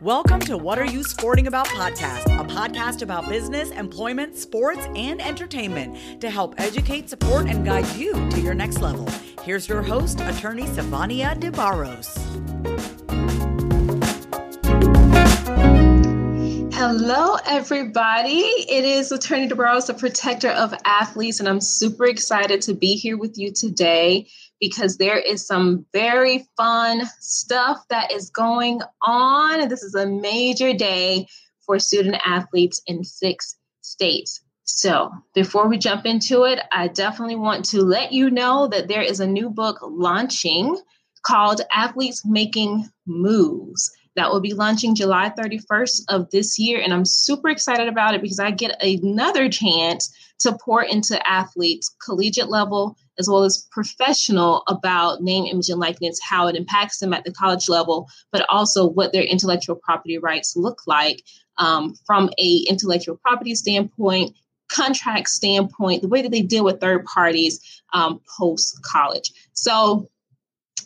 Welcome 0.00 0.40
to 0.42 0.56
What 0.56 0.78
Are 0.78 0.84
You 0.84 1.02
Sporting 1.02 1.46
About 1.46 1.66
podcast, 1.66 2.24
a 2.26 2.44
podcast 2.44 3.02
about 3.02 3.28
business, 3.28 3.70
employment, 3.70 4.36
sports, 4.36 4.86
and 4.94 5.20
entertainment 5.20 6.20
to 6.20 6.30
help 6.30 6.54
educate, 6.58 7.10
support, 7.10 7.48
and 7.48 7.64
guide 7.64 7.86
you 7.96 8.12
to 8.30 8.40
your 8.40 8.54
next 8.54 8.80
level. 8.80 9.08
Here's 9.42 9.68
your 9.68 9.82
host, 9.82 10.20
attorney 10.20 10.64
Savania 10.64 11.38
DeBarros. 11.38 12.16
Hello, 16.72 17.36
everybody. 17.46 18.38
It 18.38 18.84
is 18.84 19.12
Attorney 19.12 19.48
DeBarros, 19.48 19.88
the 19.88 19.94
protector 19.94 20.50
of 20.50 20.72
athletes, 20.84 21.40
and 21.40 21.48
I'm 21.48 21.60
super 21.60 22.06
excited 22.06 22.62
to 22.62 22.74
be 22.74 22.94
here 22.94 23.18
with 23.18 23.36
you 23.36 23.52
today 23.52 24.28
because 24.60 24.98
there 24.98 25.18
is 25.18 25.46
some 25.46 25.86
very 25.92 26.46
fun 26.56 27.02
stuff 27.20 27.84
that 27.88 28.12
is 28.12 28.30
going 28.30 28.80
on. 29.02 29.68
This 29.68 29.82
is 29.82 29.94
a 29.94 30.06
major 30.06 30.72
day 30.72 31.26
for 31.64 31.78
student 31.78 32.16
athletes 32.24 32.82
in 32.86 33.02
six 33.04 33.56
states. 33.80 34.42
So, 34.64 35.10
before 35.34 35.68
we 35.68 35.78
jump 35.78 36.06
into 36.06 36.44
it, 36.44 36.60
I 36.70 36.88
definitely 36.88 37.36
want 37.36 37.64
to 37.66 37.82
let 37.82 38.12
you 38.12 38.30
know 38.30 38.68
that 38.68 38.86
there 38.86 39.02
is 39.02 39.18
a 39.18 39.26
new 39.26 39.50
book 39.50 39.78
launching 39.82 40.78
called 41.22 41.60
Athletes 41.72 42.24
Making 42.24 42.88
Moves. 43.06 43.90
That 44.20 44.30
will 44.30 44.40
be 44.40 44.52
launching 44.52 44.94
July 44.94 45.30
31st 45.30 46.02
of 46.10 46.28
this 46.28 46.58
year. 46.58 46.78
And 46.78 46.92
I'm 46.92 47.06
super 47.06 47.48
excited 47.48 47.88
about 47.88 48.14
it 48.14 48.20
because 48.20 48.38
I 48.38 48.50
get 48.50 48.76
another 48.84 49.48
chance 49.48 50.14
to 50.40 50.58
pour 50.62 50.82
into 50.82 51.26
athletes, 51.26 51.96
collegiate 52.04 52.50
level 52.50 52.98
as 53.18 53.30
well 53.30 53.44
as 53.44 53.66
professional, 53.70 54.62
about 54.68 55.22
name, 55.22 55.46
image, 55.46 55.70
and 55.70 55.80
likeness, 55.80 56.20
how 56.22 56.48
it 56.48 56.56
impacts 56.56 56.98
them 56.98 57.14
at 57.14 57.24
the 57.24 57.32
college 57.32 57.66
level, 57.66 58.10
but 58.30 58.44
also 58.50 58.86
what 58.86 59.14
their 59.14 59.22
intellectual 59.22 59.74
property 59.74 60.18
rights 60.18 60.54
look 60.54 60.82
like 60.86 61.22
um, 61.56 61.94
from 62.04 62.28
a 62.38 62.64
intellectual 62.68 63.16
property 63.16 63.54
standpoint, 63.54 64.36
contract 64.68 65.30
standpoint, 65.30 66.02
the 66.02 66.08
way 66.08 66.20
that 66.20 66.30
they 66.30 66.42
deal 66.42 66.64
with 66.64 66.78
third 66.78 67.06
parties 67.06 67.82
um, 67.94 68.20
post 68.38 68.82
college. 68.82 69.32
So 69.54 70.10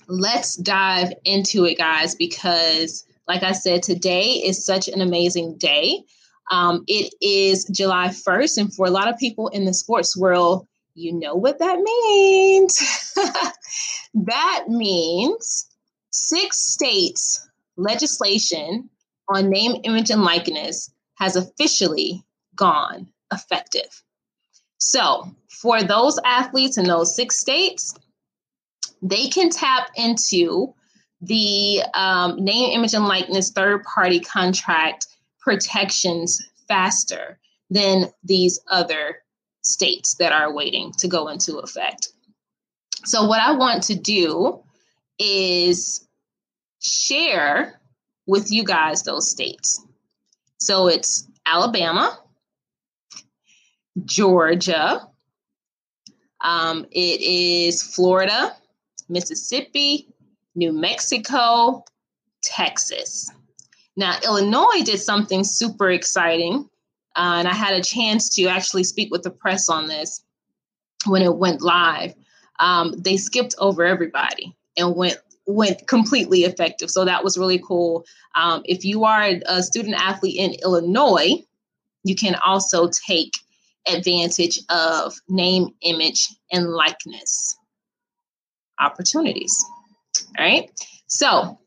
let's 0.06 0.54
dive 0.54 1.12
into 1.24 1.64
it, 1.64 1.78
guys, 1.78 2.14
because 2.14 3.04
like 3.26 3.42
I 3.42 3.52
said, 3.52 3.82
today 3.82 4.42
is 4.44 4.64
such 4.64 4.88
an 4.88 5.00
amazing 5.00 5.56
day. 5.58 6.04
Um, 6.50 6.84
it 6.86 7.14
is 7.22 7.64
July 7.64 8.08
1st, 8.08 8.58
and 8.58 8.74
for 8.74 8.86
a 8.86 8.90
lot 8.90 9.08
of 9.08 9.18
people 9.18 9.48
in 9.48 9.64
the 9.64 9.72
sports 9.72 10.16
world, 10.16 10.66
you 10.94 11.12
know 11.12 11.34
what 11.34 11.58
that 11.58 11.80
means. 11.80 12.78
that 14.14 14.64
means 14.68 15.66
six 16.10 16.58
states' 16.58 17.48
legislation 17.76 18.90
on 19.28 19.48
name, 19.48 19.80
image, 19.84 20.10
and 20.10 20.22
likeness 20.22 20.92
has 21.16 21.36
officially 21.36 22.22
gone 22.54 23.08
effective. 23.32 24.02
So, 24.78 25.34
for 25.48 25.82
those 25.82 26.18
athletes 26.24 26.76
in 26.76 26.84
those 26.84 27.16
six 27.16 27.40
states, 27.40 27.94
they 29.00 29.28
can 29.28 29.50
tap 29.50 29.88
into 29.96 30.74
the 31.26 31.82
um, 31.94 32.44
name, 32.44 32.72
image, 32.72 32.94
and 32.94 33.06
likeness 33.06 33.50
third 33.50 33.82
party 33.84 34.20
contract 34.20 35.06
protections 35.40 36.42
faster 36.68 37.38
than 37.70 38.06
these 38.22 38.60
other 38.70 39.18
states 39.62 40.16
that 40.16 40.32
are 40.32 40.52
waiting 40.52 40.92
to 40.98 41.08
go 41.08 41.28
into 41.28 41.58
effect. 41.58 42.08
So, 43.04 43.26
what 43.26 43.40
I 43.40 43.52
want 43.52 43.84
to 43.84 43.94
do 43.94 44.62
is 45.18 46.06
share 46.80 47.80
with 48.26 48.50
you 48.50 48.64
guys 48.64 49.02
those 49.02 49.30
states. 49.30 49.84
So, 50.58 50.88
it's 50.88 51.28
Alabama, 51.46 52.18
Georgia, 54.04 55.08
um, 56.40 56.86
it 56.90 57.20
is 57.20 57.82
Florida, 57.82 58.54
Mississippi, 59.08 60.08
New 60.54 60.72
Mexico, 60.72 61.84
Texas. 62.42 63.30
Now, 63.96 64.18
Illinois 64.24 64.82
did 64.84 65.00
something 65.00 65.44
super 65.44 65.90
exciting 65.90 66.68
uh, 67.16 67.36
and 67.38 67.48
I 67.48 67.54
had 67.54 67.74
a 67.74 67.82
chance 67.82 68.34
to 68.34 68.46
actually 68.46 68.84
speak 68.84 69.10
with 69.10 69.22
the 69.22 69.30
press 69.30 69.68
on 69.68 69.86
this 69.86 70.22
when 71.06 71.22
it 71.22 71.36
went 71.36 71.62
live. 71.62 72.14
Um, 72.58 72.94
they 72.98 73.16
skipped 73.16 73.54
over 73.58 73.84
everybody 73.84 74.56
and 74.76 74.96
went 74.96 75.18
went 75.46 75.86
completely 75.86 76.44
effective. 76.44 76.90
So 76.90 77.04
that 77.04 77.22
was 77.22 77.36
really 77.36 77.58
cool. 77.58 78.06
Um, 78.34 78.62
if 78.64 78.82
you 78.84 79.04
are 79.04 79.28
a 79.46 79.62
student 79.62 79.94
athlete 79.94 80.36
in 80.38 80.54
Illinois, 80.62 81.44
you 82.02 82.14
can 82.14 82.34
also 82.46 82.88
take 83.06 83.32
advantage 83.86 84.58
of 84.70 85.14
name, 85.28 85.74
image, 85.82 86.30
and 86.50 86.70
likeness 86.70 87.58
opportunities. 88.80 89.62
All 90.38 90.44
right. 90.44 90.70
So 91.06 91.58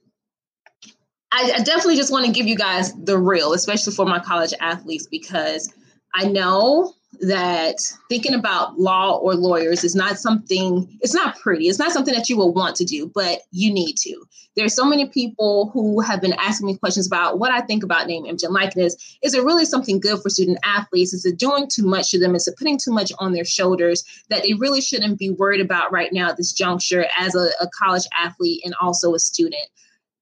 I, 1.31 1.51
I 1.55 1.63
definitely 1.63 1.95
just 1.95 2.11
want 2.11 2.25
to 2.25 2.31
give 2.31 2.47
you 2.47 2.55
guys 2.55 2.93
the 2.93 3.17
real, 3.17 3.53
especially 3.53 3.93
for 3.93 4.05
my 4.05 4.19
college 4.19 4.53
athletes, 4.59 5.07
because 5.07 5.73
I 6.13 6.27
know 6.27 6.93
that 7.22 7.75
thinking 8.09 8.33
about 8.33 8.79
law 8.79 9.17
or 9.17 9.35
lawyers 9.35 9.83
is 9.83 9.95
not 9.95 10.17
something 10.17 10.88
it's 11.01 11.13
not 11.13 11.39
pretty. 11.39 11.67
It's 11.67 11.79
not 11.79 11.91
something 11.91 12.13
that 12.13 12.29
you 12.29 12.38
will 12.38 12.53
want 12.53 12.75
to 12.78 12.85
do 12.85 13.11
but 13.13 13.39
you 13.51 13.73
need 13.73 13.95
to. 13.97 14.25
There's 14.55 14.75
so 14.75 14.85
many 14.85 15.07
people 15.07 15.69
who 15.73 16.01
have 16.01 16.22
been 16.22 16.33
asking 16.33 16.67
me 16.67 16.77
questions 16.77 17.06
about 17.06 17.39
what 17.39 17.51
i 17.51 17.61
think 17.61 17.83
about 17.83 18.07
name 18.07 18.25
image 18.25 18.44
and 18.44 18.53
likeness. 18.53 19.17
Is 19.23 19.33
it 19.33 19.44
really 19.44 19.66
something 19.66 20.00
good 20.00 20.22
for 20.22 20.29
student 20.29 20.59
athletes? 20.63 21.13
Is 21.13 21.25
it 21.25 21.38
doing 21.38 21.67
too 21.72 21.85
much 21.85 22.11
to 22.11 22.19
them? 22.19 22.35
Is 22.35 22.47
it 22.47 22.57
putting 22.57 22.77
too 22.77 22.91
much 22.91 23.11
on 23.19 23.33
their 23.33 23.45
shoulders 23.45 24.03
that 24.29 24.44
they 24.44 24.53
really 24.53 24.81
shouldn't 24.81 25.19
be 25.19 25.29
worried 25.29 25.61
about 25.61 25.91
right 25.91 26.11
now 26.11 26.29
at 26.29 26.38
this 26.38 26.53
juncture 26.53 27.06
as 27.17 27.35
a, 27.35 27.50
a 27.61 27.67
college 27.77 28.06
athlete 28.17 28.61
and 28.66 28.73
also 28.81 29.13
a 29.13 29.19
student? 29.19 29.67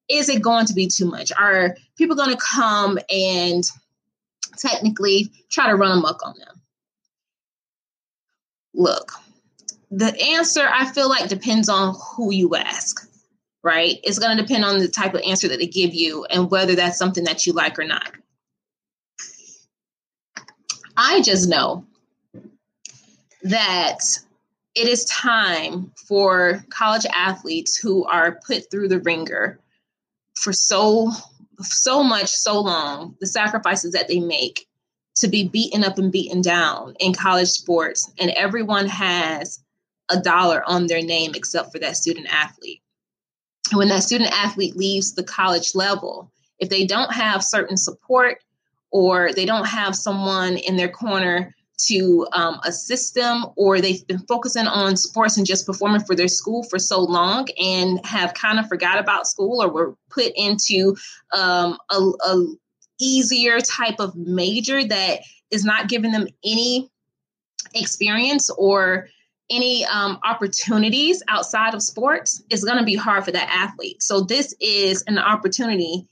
Is 0.09 0.29
it 0.29 0.41
going 0.41 0.65
to 0.67 0.73
be 0.73 0.87
too 0.87 1.05
much? 1.05 1.31
Are 1.37 1.75
people 1.97 2.15
going 2.15 2.35
to 2.35 2.41
come 2.55 2.99
and 3.09 3.63
technically 4.57 5.31
try 5.49 5.67
to 5.67 5.75
run 5.75 5.97
amok 5.97 6.25
on 6.25 6.35
them? 6.37 6.54
Look, 8.75 9.13
the 9.89 10.13
answer 10.35 10.67
I 10.71 10.91
feel 10.91 11.07
like 11.07 11.29
depends 11.29 11.69
on 11.69 11.95
who 11.95 12.33
you 12.33 12.55
ask, 12.55 13.09
right? 13.63 13.97
It's 14.03 14.19
going 14.19 14.35
to 14.35 14.43
depend 14.43 14.65
on 14.65 14.79
the 14.79 14.89
type 14.89 15.13
of 15.13 15.21
answer 15.21 15.47
that 15.47 15.59
they 15.59 15.67
give 15.67 15.93
you 15.93 16.25
and 16.25 16.51
whether 16.51 16.75
that's 16.75 16.97
something 16.97 17.23
that 17.23 17.45
you 17.45 17.53
like 17.53 17.79
or 17.79 17.85
not. 17.85 18.11
I 20.97 21.21
just 21.21 21.49
know 21.49 21.85
that 23.43 23.99
it 24.75 24.87
is 24.87 25.05
time 25.05 25.91
for 26.07 26.65
college 26.69 27.05
athletes 27.13 27.77
who 27.77 28.03
are 28.05 28.39
put 28.45 28.69
through 28.69 28.89
the 28.89 28.99
ringer 28.99 29.59
for 30.35 30.51
so 30.51 31.11
so 31.61 32.03
much 32.03 32.27
so 32.27 32.59
long 32.59 33.15
the 33.21 33.27
sacrifices 33.27 33.93
that 33.93 34.09
they 34.09 34.19
make 34.19 34.67
to 35.15 35.27
be 35.27 35.47
beaten 35.47 35.83
up 35.83 35.97
and 35.97 36.11
beaten 36.11 36.41
down 36.41 36.95
in 36.99 37.13
college 37.13 37.49
sports 37.49 38.11
and 38.19 38.31
everyone 38.31 38.87
has 38.87 39.59
a 40.09 40.19
dollar 40.19 40.63
on 40.67 40.87
their 40.87 41.01
name 41.01 41.31
except 41.35 41.71
for 41.71 41.79
that 41.79 41.97
student 41.97 42.27
athlete. 42.29 42.81
When 43.73 43.87
that 43.87 44.03
student 44.03 44.31
athlete 44.31 44.75
leaves 44.75 45.13
the 45.13 45.23
college 45.23 45.73
level 45.73 46.31
if 46.59 46.69
they 46.69 46.85
don't 46.85 47.11
have 47.11 47.43
certain 47.43 47.77
support 47.77 48.39
or 48.91 49.33
they 49.33 49.45
don't 49.45 49.67
have 49.67 49.95
someone 49.95 50.57
in 50.57 50.77
their 50.77 50.89
corner 50.89 51.53
to 51.77 52.25
um, 52.31 52.59
assist 52.63 53.15
them, 53.15 53.45
or 53.57 53.81
they've 53.81 54.07
been 54.07 54.19
focusing 54.19 54.65
on 54.65 54.95
sports 54.95 55.37
and 55.37 55.45
just 55.45 55.65
performing 55.65 56.01
for 56.01 56.15
their 56.15 56.29
school 56.29 56.63
for 56.63 56.79
so 56.79 57.01
long 57.01 57.47
and 57.61 58.03
have 58.05 58.33
kind 58.33 58.59
of 58.59 58.67
forgot 58.67 58.97
about 58.97 59.27
school 59.27 59.61
or 59.61 59.69
were 59.69 59.95
put 60.09 60.31
into 60.37 60.95
um, 61.33 61.77
a, 61.89 61.97
a 61.97 62.45
easier 62.99 63.59
type 63.59 63.99
of 63.99 64.15
major 64.15 64.83
that 64.83 65.19
is 65.51 65.65
not 65.65 65.89
giving 65.89 66.11
them 66.11 66.27
any 66.43 66.89
experience 67.73 68.49
or 68.51 69.07
any 69.49 69.85
um, 69.85 70.19
opportunities 70.23 71.21
outside 71.27 71.73
of 71.73 71.81
sports 71.81 72.41
is 72.49 72.63
going 72.63 72.79
to 72.79 72.83
be 72.83 72.95
hard 72.95 73.23
for 73.23 73.31
that 73.31 73.49
athlete. 73.51 74.01
So 74.01 74.21
this 74.21 74.55
is 74.59 75.03
an 75.07 75.19
opportunity 75.19 76.07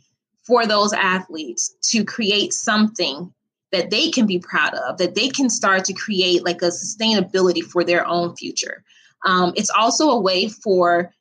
for 0.45 0.65
those 0.65 0.93
athletes 0.93 1.75
to 1.91 2.03
create 2.03 2.53
something 2.53 3.33
that 3.71 3.89
they 3.89 4.11
can 4.11 4.27
be 4.27 4.37
proud 4.37 4.75
of, 4.75 4.97
that 4.99 5.15
they 5.15 5.29
can 5.29 5.49
start 5.49 5.83
to 5.85 5.93
create 5.93 6.45
like 6.45 6.61
a 6.61 6.67
sustainability 6.67 7.63
for 7.63 7.83
their 7.83 8.05
own 8.05 8.35
future. 8.35 8.83
Um, 9.25 9.53
it's 9.55 9.71
also 9.71 10.09
a 10.09 10.19
way 10.19 10.47
for 10.47 11.11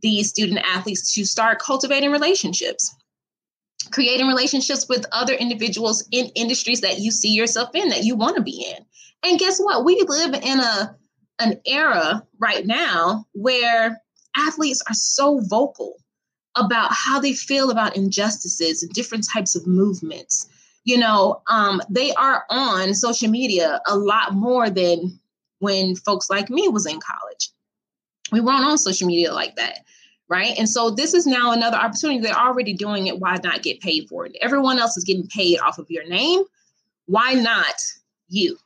these 0.00 0.30
student 0.30 0.60
athletes 0.60 1.12
to 1.14 1.26
start 1.26 1.58
cultivating 1.58 2.10
relationships, 2.10 2.94
creating 3.92 4.26
relationships 4.26 4.86
with 4.88 5.06
other 5.12 5.34
individuals 5.34 6.06
in 6.10 6.26
industries 6.34 6.80
that 6.82 6.98
you 6.98 7.10
see 7.10 7.30
yourself 7.30 7.70
in, 7.74 7.88
that 7.88 8.04
you 8.04 8.16
want 8.16 8.36
to 8.36 8.42
be 8.42 8.66
in. 8.70 8.84
And 9.22 9.38
guess 9.38 9.58
what? 9.58 9.84
We 9.84 10.02
live 10.06 10.34
in 10.34 10.60
a 10.60 10.96
an 11.40 11.60
era 11.64 12.22
right 12.38 12.66
now 12.66 13.24
where 13.32 14.00
athletes 14.36 14.82
are 14.88 14.94
so 14.94 15.40
vocal 15.40 15.96
about 16.56 16.92
how 16.92 17.20
they 17.20 17.32
feel 17.32 17.70
about 17.70 17.96
injustices 17.96 18.82
and 18.82 18.92
different 18.92 19.26
types 19.32 19.56
of 19.56 19.66
movements. 19.66 20.48
You 20.84 20.98
know, 20.98 21.42
um, 21.48 21.80
they 21.88 22.12
are 22.14 22.44
on 22.50 22.94
social 22.94 23.30
media 23.30 23.80
a 23.86 23.96
lot 23.96 24.34
more 24.34 24.68
than 24.70 25.18
when 25.58 25.94
folks 25.96 26.28
like 26.30 26.50
me 26.50 26.68
was 26.68 26.86
in 26.86 27.00
college. 27.00 27.50
We 28.32 28.40
weren't 28.40 28.64
on 28.64 28.78
social 28.78 29.06
media 29.06 29.32
like 29.32 29.56
that, 29.56 29.80
right? 30.30 30.56
And 30.56 30.68
so 30.68 30.90
this 30.90 31.12
is 31.12 31.26
now 31.26 31.50
another 31.50 31.76
opportunity. 31.76 32.20
They're 32.20 32.32
already 32.32 32.72
doing 32.72 33.08
it. 33.08 33.18
Why 33.18 33.36
not 33.42 33.62
get 33.62 33.80
paid 33.80 34.08
for 34.08 34.24
it? 34.24 34.36
Everyone 34.40 34.78
else 34.78 34.96
is 34.96 35.04
getting 35.04 35.26
paid 35.26 35.58
off 35.58 35.78
of 35.78 35.90
your 35.90 36.08
name. 36.08 36.44
Why 37.06 37.34
not 37.34 37.74
you? 38.28 38.56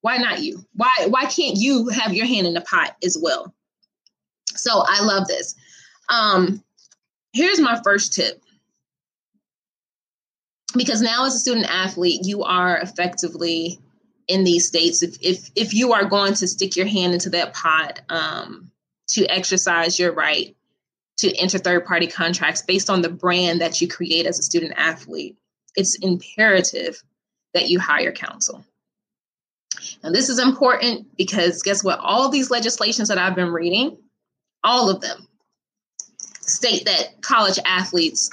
Why 0.00 0.16
not 0.16 0.42
you? 0.42 0.64
Why 0.74 0.90
why 1.08 1.26
can't 1.26 1.58
you 1.58 1.88
have 1.88 2.14
your 2.14 2.26
hand 2.26 2.46
in 2.46 2.54
the 2.54 2.62
pot 2.62 2.96
as 3.04 3.16
well? 3.20 3.54
So 4.46 4.82
I 4.84 5.04
love 5.04 5.28
this. 5.28 5.54
Um, 6.08 6.64
here's 7.32 7.60
my 7.60 7.80
first 7.84 8.14
tip. 8.14 8.42
Because 10.74 11.02
now 11.02 11.26
as 11.26 11.34
a 11.34 11.38
student 11.38 11.66
athlete, 11.68 12.24
you 12.24 12.42
are 12.42 12.78
effectively 12.78 13.78
in 14.28 14.44
these 14.44 14.66
states. 14.66 15.02
If 15.02 15.18
if 15.20 15.50
if 15.54 15.74
you 15.74 15.92
are 15.92 16.06
going 16.06 16.32
to 16.34 16.48
stick 16.48 16.74
your 16.74 16.86
hand 16.86 17.12
into 17.12 17.28
that 17.30 17.52
pot 17.52 18.00
um, 18.08 18.70
to 19.08 19.26
exercise 19.26 19.98
your 19.98 20.12
right 20.12 20.56
to 21.18 21.34
enter 21.36 21.58
third 21.58 21.84
party 21.84 22.06
contracts 22.06 22.62
based 22.62 22.90
on 22.90 23.02
the 23.02 23.08
brand 23.08 23.60
that 23.60 23.80
you 23.80 23.88
create 23.88 24.26
as 24.26 24.38
a 24.38 24.42
student 24.42 24.74
athlete, 24.76 25.36
it's 25.76 25.96
imperative 25.96 27.02
that 27.54 27.68
you 27.68 27.78
hire 27.78 28.12
counsel. 28.12 28.64
Now, 30.02 30.10
this 30.10 30.28
is 30.28 30.38
important 30.38 31.16
because 31.16 31.62
guess 31.62 31.82
what? 31.82 31.98
All 31.98 32.28
these 32.28 32.50
legislations 32.50 33.08
that 33.08 33.18
I've 33.18 33.34
been 33.34 33.52
reading, 33.52 33.96
all 34.64 34.90
of 34.90 35.00
them 35.00 35.28
state 36.40 36.84
that 36.86 37.22
college 37.22 37.58
athletes 37.64 38.30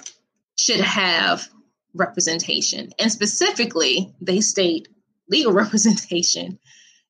should 0.58 0.80
have 0.80 1.48
representation. 1.94 2.92
And 3.00 3.12
specifically, 3.12 4.14
they 4.22 4.42
state 4.42 4.88
legal 5.30 5.54
representation 5.54 6.60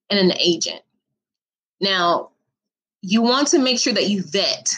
and 0.09 0.19
an 0.19 0.37
agent. 0.37 0.81
Now, 1.81 2.31
you 3.01 3.21
want 3.21 3.49
to 3.49 3.59
make 3.59 3.79
sure 3.79 3.93
that 3.93 4.09
you 4.09 4.23
vet 4.23 4.73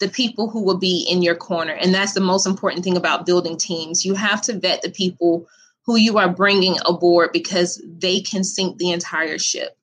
the 0.00 0.08
people 0.08 0.50
who 0.50 0.62
will 0.62 0.78
be 0.78 1.06
in 1.08 1.22
your 1.22 1.36
corner. 1.36 1.74
And 1.74 1.94
that's 1.94 2.14
the 2.14 2.20
most 2.20 2.46
important 2.46 2.82
thing 2.82 2.96
about 2.96 3.26
building 3.26 3.56
teams. 3.56 4.04
You 4.04 4.14
have 4.14 4.40
to 4.42 4.58
vet 4.58 4.82
the 4.82 4.90
people 4.90 5.46
who 5.84 5.96
you 5.96 6.18
are 6.18 6.28
bringing 6.28 6.76
aboard 6.86 7.30
because 7.32 7.82
they 7.86 8.20
can 8.20 8.42
sink 8.42 8.78
the 8.78 8.90
entire 8.90 9.38
ship. 9.38 9.76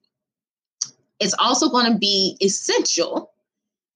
It's 1.20 1.34
also 1.38 1.68
going 1.68 1.92
to 1.92 1.98
be 1.98 2.36
essential 2.42 3.32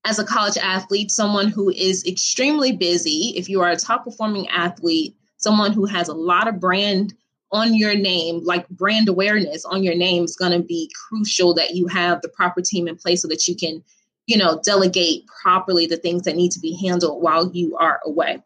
as 0.04 0.18
a 0.18 0.24
college 0.24 0.56
athlete, 0.56 1.10
someone 1.10 1.48
who 1.48 1.70
is 1.70 2.04
extremely 2.06 2.72
busy, 2.72 3.32
if 3.36 3.48
you 3.48 3.60
are 3.60 3.70
a 3.70 3.76
top 3.76 4.04
performing 4.04 4.48
athlete, 4.48 5.14
someone 5.36 5.72
who 5.72 5.86
has 5.86 6.08
a 6.08 6.14
lot 6.14 6.48
of 6.48 6.58
brand 6.58 7.14
on 7.52 7.74
your 7.74 7.94
name, 7.94 8.40
like 8.44 8.68
brand 8.70 9.08
awareness 9.08 9.64
on 9.64 9.82
your 9.82 9.94
name, 9.94 10.24
is 10.24 10.34
going 10.34 10.52
to 10.52 10.66
be 10.66 10.90
crucial 11.08 11.54
that 11.54 11.74
you 11.74 11.86
have 11.86 12.20
the 12.22 12.28
proper 12.28 12.60
team 12.60 12.88
in 12.88 12.96
place 12.96 13.22
so 13.22 13.28
that 13.28 13.46
you 13.46 13.54
can, 13.54 13.82
you 14.26 14.36
know, 14.36 14.60
delegate 14.64 15.24
properly 15.42 15.86
the 15.86 15.96
things 15.96 16.22
that 16.22 16.36
need 16.36 16.52
to 16.52 16.60
be 16.60 16.78
handled 16.86 17.22
while 17.22 17.50
you 17.52 17.76
are 17.76 18.00
away. 18.04 18.42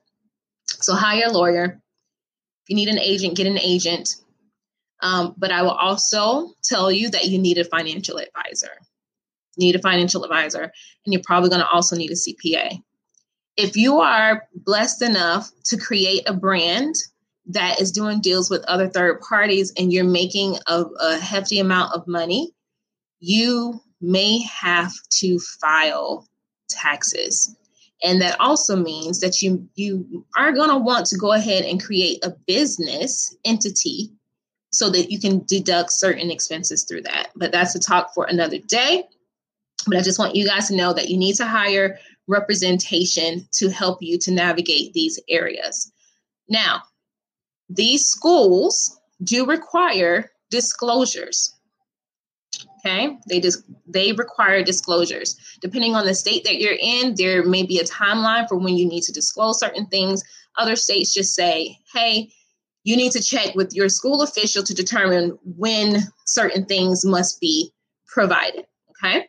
So 0.66 0.94
hire 0.94 1.26
a 1.26 1.32
lawyer. 1.32 1.64
If 2.64 2.70
you 2.70 2.76
need 2.76 2.88
an 2.88 2.98
agent, 2.98 3.36
get 3.36 3.46
an 3.46 3.58
agent. 3.58 4.16
Um, 5.00 5.34
but 5.36 5.52
I 5.52 5.62
will 5.62 5.70
also 5.70 6.50
tell 6.62 6.90
you 6.90 7.10
that 7.10 7.26
you 7.26 7.38
need 7.38 7.58
a 7.58 7.64
financial 7.64 8.18
advisor 8.18 8.70
You 9.56 9.66
need 9.66 9.76
a 9.76 9.82
financial 9.82 10.24
advisor, 10.24 10.62
and 10.62 11.12
you're 11.12 11.22
probably 11.22 11.50
going 11.50 11.60
to 11.60 11.68
also 11.68 11.96
need 11.96 12.10
a 12.10 12.14
CPA. 12.14 12.82
If 13.56 13.76
you 13.76 14.00
are 14.00 14.48
blessed 14.54 15.02
enough 15.02 15.50
to 15.64 15.76
create 15.76 16.28
a 16.28 16.34
brand 16.34 16.94
that 17.46 17.80
is 17.80 17.92
doing 17.92 18.20
deals 18.20 18.50
with 18.50 18.64
other 18.64 18.88
third 18.88 19.20
parties 19.20 19.72
and 19.78 19.92
you're 19.92 20.04
making 20.04 20.56
a, 20.66 20.84
a 21.00 21.18
hefty 21.18 21.58
amount 21.58 21.94
of 21.94 22.08
money, 22.08 22.50
you 23.20 23.80
may 24.06 24.40
have 24.42 24.92
to 25.10 25.38
file 25.60 26.26
taxes. 26.68 27.54
And 28.02 28.20
that 28.22 28.38
also 28.40 28.76
means 28.76 29.20
that 29.20 29.42
you 29.42 29.68
you 29.74 30.24
are 30.36 30.52
going 30.52 30.70
to 30.70 30.78
want 30.78 31.06
to 31.06 31.16
go 31.16 31.32
ahead 31.32 31.64
and 31.64 31.82
create 31.82 32.24
a 32.24 32.30
business 32.46 33.34
entity 33.44 34.10
so 34.70 34.90
that 34.90 35.10
you 35.10 35.18
can 35.18 35.42
deduct 35.46 35.90
certain 35.92 36.30
expenses 36.30 36.84
through 36.84 37.02
that. 37.02 37.28
But 37.34 37.52
that's 37.52 37.74
a 37.74 37.80
talk 37.80 38.12
for 38.14 38.26
another 38.26 38.58
day. 38.58 39.04
But 39.86 39.96
I 39.96 40.02
just 40.02 40.18
want 40.18 40.36
you 40.36 40.46
guys 40.46 40.68
to 40.68 40.76
know 40.76 40.92
that 40.92 41.08
you 41.08 41.16
need 41.16 41.36
to 41.36 41.46
hire 41.46 41.98
representation 42.28 43.48
to 43.52 43.70
help 43.70 44.02
you 44.02 44.18
to 44.18 44.30
navigate 44.30 44.92
these 44.92 45.18
areas. 45.28 45.90
Now, 46.48 46.82
these 47.68 48.06
schools 48.06 49.00
do 49.22 49.46
require 49.46 50.30
disclosures. 50.50 51.55
Okay, 52.78 53.16
they 53.28 53.40
just 53.40 53.62
they 53.86 54.12
require 54.12 54.62
disclosures. 54.62 55.36
Depending 55.60 55.94
on 55.94 56.06
the 56.06 56.14
state 56.14 56.44
that 56.44 56.60
you're 56.60 56.78
in, 56.80 57.14
there 57.16 57.44
may 57.44 57.64
be 57.64 57.78
a 57.78 57.84
timeline 57.84 58.48
for 58.48 58.56
when 58.56 58.76
you 58.76 58.86
need 58.86 59.02
to 59.04 59.12
disclose 59.12 59.58
certain 59.58 59.86
things. 59.86 60.22
Other 60.56 60.76
states 60.76 61.12
just 61.12 61.34
say, 61.34 61.78
"Hey, 61.92 62.30
you 62.84 62.96
need 62.96 63.12
to 63.12 63.22
check 63.22 63.54
with 63.54 63.74
your 63.74 63.88
school 63.88 64.22
official 64.22 64.62
to 64.62 64.74
determine 64.74 65.38
when 65.44 66.12
certain 66.26 66.64
things 66.66 67.04
must 67.04 67.40
be 67.40 67.72
provided." 68.06 68.66
Okay. 68.90 69.28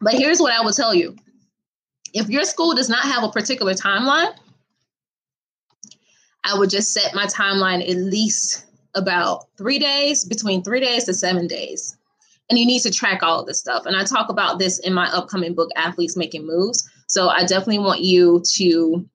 But 0.00 0.14
here's 0.14 0.40
what 0.40 0.52
I 0.52 0.62
will 0.62 0.72
tell 0.72 0.94
you 0.94 1.16
if 2.12 2.28
your 2.28 2.44
school 2.44 2.74
does 2.74 2.88
not 2.88 3.04
have 3.04 3.24
a 3.24 3.30
particular 3.30 3.74
timeline, 3.74 4.34
I 6.44 6.58
would 6.58 6.70
just 6.70 6.92
set 6.92 7.14
my 7.14 7.26
timeline 7.26 7.82
at 7.88 7.96
least 7.96 8.65
about 8.96 9.46
three 9.56 9.78
days, 9.78 10.24
between 10.24 10.62
three 10.62 10.80
days 10.80 11.04
to 11.04 11.14
seven 11.14 11.46
days. 11.46 11.96
And 12.50 12.58
you 12.58 12.66
need 12.66 12.82
to 12.82 12.90
track 12.90 13.22
all 13.22 13.40
of 13.40 13.46
this 13.46 13.60
stuff. 13.60 13.86
And 13.86 13.96
I 13.96 14.04
talk 14.04 14.28
about 14.28 14.58
this 14.58 14.78
in 14.80 14.92
my 14.92 15.06
upcoming 15.12 15.54
book, 15.54 15.70
Athletes 15.76 16.16
Making 16.16 16.46
Moves. 16.46 16.88
So 17.06 17.28
I 17.28 17.44
definitely 17.44 17.80
want 17.80 18.02
you 18.02 18.42
to 18.54 19.08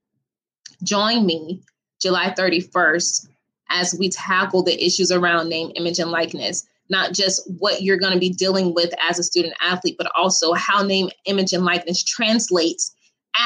join 0.83 1.25
me 1.25 1.61
July 2.01 2.33
31st 2.37 3.27
as 3.69 3.95
we 3.97 4.09
tackle 4.09 4.63
the 4.63 4.85
issues 4.85 5.11
around 5.11 5.49
name, 5.49 5.71
image, 5.75 5.99
and 5.99 6.11
likeness 6.11 6.65
not 6.91 7.13
just 7.13 7.49
what 7.57 7.81
you're 7.81 7.97
going 7.97 8.13
to 8.13 8.19
be 8.19 8.29
dealing 8.29 8.75
with 8.75 8.93
as 9.09 9.17
a 9.17 9.23
student 9.23 9.55
athlete, 9.61 9.95
but 9.97 10.11
also 10.15 10.53
how 10.53 10.83
name, 10.83 11.09
image, 11.25 11.53
and 11.53 11.63
likeness 11.63 12.03
translates 12.03 12.93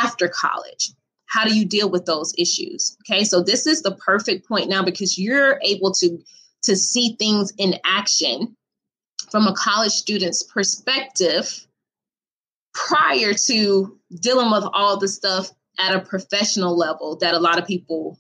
after 0.04 0.28
college. 0.28 0.90
How 1.36 1.44
do 1.44 1.54
you 1.54 1.66
deal 1.66 1.90
with 1.90 2.06
those 2.06 2.34
issues? 2.38 2.96
Okay, 3.02 3.26
so 3.26 3.44
this 3.44 3.68
is 3.68 3.82
the 3.82 3.94
perfect 3.94 4.48
point 4.48 4.70
now 4.70 4.84
because 4.84 5.18
you're 5.18 5.60
able 5.64 5.92
to 6.00 6.18
to 6.64 6.78
see 6.78 7.18
things 7.20 7.52
in 7.58 7.76
action 7.84 8.56
from 9.30 9.46
a 9.46 9.54
college 9.54 9.92
student's 9.92 10.44
perspective 10.44 11.68
prior 12.74 13.34
to 13.48 14.00
dealing 14.22 14.50
with 14.50 14.64
all 14.72 14.98
the 14.98 15.10
stuff 15.10 15.52
at 15.78 15.94
a 15.94 16.00
professional 16.00 16.78
level 16.78 17.18
that 17.18 17.34
a 17.34 17.40
lot 17.40 17.60
of 17.60 17.68
people 17.68 18.18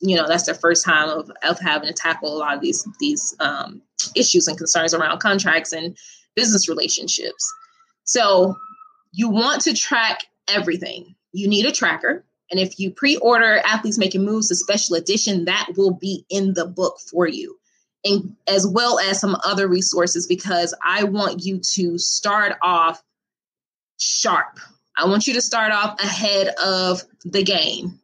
you 0.00 0.14
know 0.14 0.28
that's 0.28 0.44
their 0.44 0.54
first 0.54 0.84
time 0.84 1.08
of, 1.08 1.30
of 1.42 1.58
having 1.58 1.88
to 1.88 1.94
tackle 1.94 2.36
a 2.36 2.38
lot 2.38 2.54
of 2.54 2.60
these 2.60 2.86
these 3.00 3.34
um, 3.40 3.80
issues 4.14 4.46
and 4.46 4.58
concerns 4.58 4.92
around 4.92 5.20
contracts 5.20 5.72
and 5.72 5.96
business 6.36 6.68
relationships. 6.68 7.50
So 8.04 8.56
you 9.10 9.30
want 9.30 9.62
to 9.62 9.72
track 9.72 10.24
everything. 10.48 11.14
You 11.32 11.48
need 11.48 11.64
a 11.64 11.72
tracker 11.72 12.26
and 12.50 12.58
if 12.60 12.78
you 12.78 12.90
pre-order 12.90 13.58
athletes 13.58 13.98
making 13.98 14.24
moves 14.24 14.50
a 14.50 14.54
special 14.54 14.96
edition 14.96 15.44
that 15.44 15.68
will 15.76 15.92
be 15.92 16.24
in 16.30 16.54
the 16.54 16.66
book 16.66 16.98
for 17.10 17.26
you 17.26 17.56
and 18.04 18.36
as 18.46 18.66
well 18.66 18.98
as 18.98 19.20
some 19.20 19.36
other 19.44 19.68
resources 19.68 20.26
because 20.26 20.74
i 20.84 21.04
want 21.04 21.44
you 21.44 21.60
to 21.62 21.98
start 21.98 22.56
off 22.62 23.02
sharp 24.00 24.58
i 24.96 25.06
want 25.06 25.26
you 25.26 25.34
to 25.34 25.42
start 25.42 25.72
off 25.72 25.98
ahead 26.00 26.48
of 26.64 27.02
the 27.24 27.42
game 27.42 27.98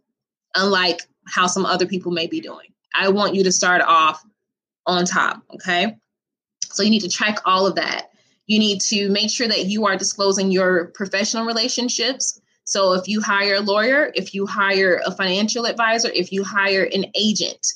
unlike 0.55 1.01
how 1.27 1.47
some 1.47 1.67
other 1.67 1.87
people 1.87 2.13
may 2.13 2.27
be 2.27 2.41
doing. 2.41 2.69
I 2.95 3.09
want 3.09 3.35
you 3.35 3.45
to 3.45 3.53
start 3.53 3.83
off 3.83 4.23
on 4.87 5.05
top, 5.05 5.43
okay? 5.55 5.97
So 6.67 6.83
you 6.83 6.91
need 6.91 7.03
to 7.03 7.09
track 7.09 7.39
all 7.45 7.67
of 7.67 7.77
that. 7.77 8.11
You 8.47 8.59
need 8.59 8.81
to 8.83 9.09
make 9.09 9.31
sure 9.31 9.49
that 9.49 9.67
you 9.67 9.87
are 9.87 9.97
disclosing 9.97 10.51
your 10.51 10.87
professional 10.89 11.47
relationships. 11.47 12.41
So 12.65 12.95
if 12.95 13.09
you 13.09 13.21
hire 13.21 13.57
a 13.57 13.61
lawyer, 13.61 14.11
if 14.15 14.35
you 14.35 14.47
hire 14.47 15.01
a 15.05 15.13
financial 15.13 15.67
advisor, 15.67 16.11
if 16.15 16.33
you 16.33 16.45
hire 16.45 16.85
an 16.85 17.07
agent, 17.15 17.67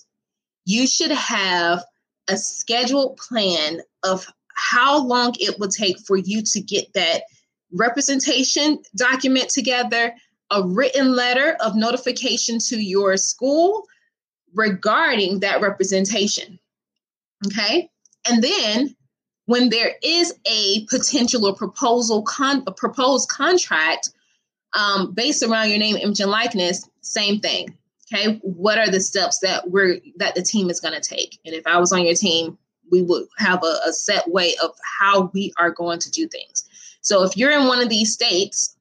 you 0.64 0.86
should 0.86 1.10
have 1.10 1.84
a 2.28 2.36
scheduled 2.36 3.16
plan 3.16 3.80
of 4.02 4.26
how 4.54 5.04
long 5.04 5.34
it 5.38 5.58
will 5.58 5.68
take 5.68 5.98
for 6.00 6.16
you 6.16 6.42
to 6.42 6.60
get 6.60 6.92
that 6.94 7.22
representation 7.72 8.78
document 8.96 9.50
together, 9.50 10.14
a 10.50 10.66
written 10.66 11.14
letter 11.14 11.56
of 11.60 11.76
notification 11.76 12.58
to 12.58 12.78
your 12.78 13.16
school 13.16 13.84
regarding 14.54 15.40
that 15.40 15.60
representation. 15.60 16.58
Okay. 17.46 17.90
And 18.28 18.42
then 18.42 18.96
when 19.46 19.68
there 19.68 19.94
is 20.02 20.34
a 20.46 20.84
potential 20.86 21.46
or 21.46 21.54
proposal 21.54 22.22
con- 22.22 22.64
a 22.66 22.72
proposed 22.72 23.28
contract, 23.28 24.10
Um, 24.74 25.12
based 25.12 25.42
around 25.42 25.70
your 25.70 25.78
name, 25.78 25.96
image, 25.96 26.20
and 26.20 26.30
likeness, 26.30 26.88
same 27.00 27.40
thing. 27.40 27.76
Okay, 28.12 28.38
what 28.42 28.78
are 28.78 28.90
the 28.90 29.00
steps 29.00 29.38
that 29.40 29.70
we're 29.70 30.00
that 30.16 30.34
the 30.34 30.42
team 30.42 30.70
is 30.70 30.80
going 30.80 30.94
to 30.94 31.00
take? 31.00 31.38
And 31.44 31.54
if 31.54 31.66
I 31.66 31.78
was 31.78 31.92
on 31.92 32.04
your 32.04 32.14
team, 32.14 32.56
we 32.90 33.02
would 33.02 33.26
have 33.38 33.62
a, 33.62 33.76
a 33.86 33.92
set 33.92 34.28
way 34.30 34.54
of 34.62 34.70
how 34.98 35.30
we 35.34 35.52
are 35.58 35.70
going 35.70 35.98
to 36.00 36.10
do 36.10 36.26
things. 36.28 36.64
So 37.00 37.22
if 37.22 37.36
you're 37.36 37.52
in 37.52 37.66
one 37.66 37.80
of 37.80 37.88
these 37.88 38.12
states 38.12 38.76